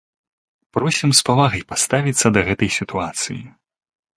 [0.77, 3.39] Просім з павагай паставіцца да гэтай сітуацыі.